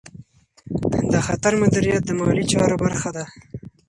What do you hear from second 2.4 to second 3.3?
چارو برخه ده.